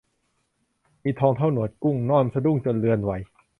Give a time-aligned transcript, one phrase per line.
[1.03, 3.11] มีทองเท่าหนวดกุ้ง นอนสะดุ้งจนเรือนไหว